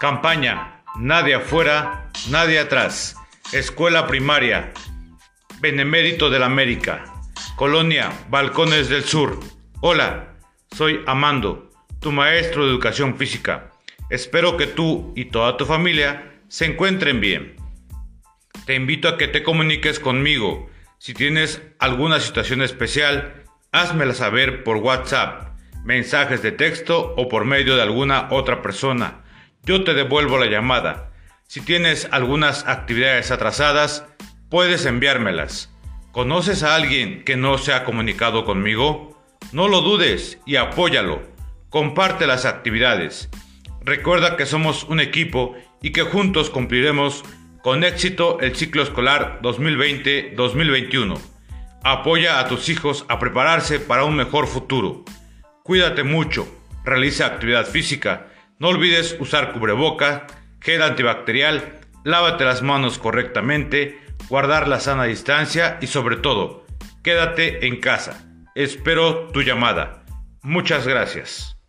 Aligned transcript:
Campaña, 0.00 0.82
nadie 0.96 1.34
afuera, 1.34 2.08
nadie 2.30 2.58
atrás. 2.58 3.16
Escuela 3.52 4.06
primaria, 4.06 4.72
Benemérito 5.60 6.30
de 6.30 6.38
la 6.38 6.46
América. 6.46 7.04
Colonia, 7.54 8.10
Balcones 8.30 8.88
del 8.88 9.04
Sur. 9.04 9.38
Hola, 9.82 10.36
soy 10.74 11.02
Amando, 11.06 11.68
tu 12.00 12.12
maestro 12.12 12.64
de 12.64 12.70
educación 12.70 13.18
física. 13.18 13.72
Espero 14.08 14.56
que 14.56 14.66
tú 14.66 15.12
y 15.16 15.26
toda 15.26 15.58
tu 15.58 15.66
familia 15.66 16.32
se 16.48 16.64
encuentren 16.64 17.20
bien. 17.20 17.56
Te 18.64 18.76
invito 18.76 19.06
a 19.06 19.18
que 19.18 19.28
te 19.28 19.42
comuniques 19.42 20.00
conmigo. 20.00 20.70
Si 20.96 21.12
tienes 21.12 21.60
alguna 21.78 22.20
situación 22.20 22.62
especial, 22.62 23.44
házmela 23.70 24.14
saber 24.14 24.64
por 24.64 24.78
WhatsApp, 24.78 25.58
mensajes 25.84 26.40
de 26.40 26.52
texto 26.52 27.12
o 27.18 27.28
por 27.28 27.44
medio 27.44 27.76
de 27.76 27.82
alguna 27.82 28.28
otra 28.30 28.62
persona 28.62 29.24
yo 29.64 29.84
te 29.84 29.94
devuelvo 29.94 30.38
la 30.38 30.46
llamada. 30.46 31.10
Si 31.46 31.60
tienes 31.60 32.08
algunas 32.10 32.66
actividades 32.66 33.30
atrasadas, 33.30 34.04
puedes 34.48 34.86
enviármelas. 34.86 35.74
¿Conoces 36.12 36.62
a 36.62 36.74
alguien 36.74 37.24
que 37.24 37.36
no 37.36 37.58
se 37.58 37.72
ha 37.72 37.84
comunicado 37.84 38.44
conmigo? 38.44 39.20
No 39.52 39.68
lo 39.68 39.80
dudes 39.80 40.38
y 40.46 40.56
apóyalo. 40.56 41.22
Comparte 41.68 42.26
las 42.26 42.44
actividades. 42.44 43.28
Recuerda 43.82 44.36
que 44.36 44.46
somos 44.46 44.84
un 44.84 45.00
equipo 45.00 45.56
y 45.82 45.90
que 45.90 46.02
juntos 46.02 46.50
cumpliremos 46.50 47.24
con 47.62 47.84
éxito 47.84 48.40
el 48.40 48.56
ciclo 48.56 48.82
escolar 48.82 49.40
2020-2021. 49.42 51.18
Apoya 51.82 52.40
a 52.40 52.48
tus 52.48 52.68
hijos 52.68 53.04
a 53.08 53.18
prepararse 53.18 53.78
para 53.80 54.04
un 54.04 54.16
mejor 54.16 54.46
futuro. 54.46 55.04
Cuídate 55.62 56.02
mucho, 56.02 56.46
realiza 56.84 57.26
actividad 57.26 57.66
física 57.66 58.26
no 58.60 58.68
olvides 58.68 59.16
usar 59.18 59.52
cubreboca, 59.52 60.26
gel 60.60 60.82
antibacterial, 60.82 61.80
lávate 62.04 62.44
las 62.44 62.62
manos 62.62 62.98
correctamente, 62.98 63.98
guardar 64.28 64.68
la 64.68 64.78
sana 64.78 65.04
distancia 65.04 65.78
y 65.80 65.88
sobre 65.88 66.16
todo, 66.16 66.64
quédate 67.02 67.66
en 67.66 67.80
casa. 67.80 68.24
Espero 68.54 69.28
tu 69.28 69.42
llamada. 69.42 70.04
Muchas 70.42 70.86
gracias. 70.86 71.59